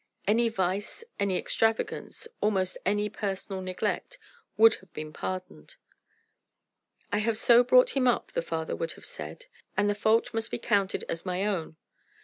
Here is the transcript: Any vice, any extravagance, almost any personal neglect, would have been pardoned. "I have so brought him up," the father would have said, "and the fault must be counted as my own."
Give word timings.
Any 0.25 0.49
vice, 0.49 1.03
any 1.19 1.37
extravagance, 1.37 2.27
almost 2.41 2.75
any 2.87 3.07
personal 3.07 3.61
neglect, 3.61 4.17
would 4.57 4.73
have 4.81 4.91
been 4.93 5.13
pardoned. 5.13 5.75
"I 7.11 7.19
have 7.19 7.37
so 7.37 7.63
brought 7.63 7.91
him 7.91 8.07
up," 8.07 8.31
the 8.31 8.41
father 8.41 8.75
would 8.75 8.93
have 8.93 9.05
said, 9.05 9.45
"and 9.77 9.87
the 9.87 9.93
fault 9.93 10.33
must 10.33 10.49
be 10.49 10.57
counted 10.57 11.03
as 11.07 11.23
my 11.23 11.45
own." 11.45 11.75